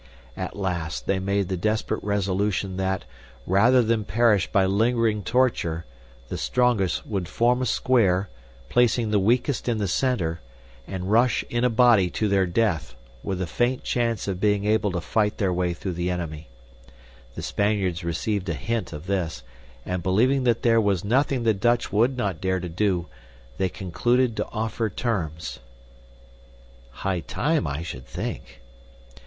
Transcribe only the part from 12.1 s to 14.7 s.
to their death, with the faint chance of being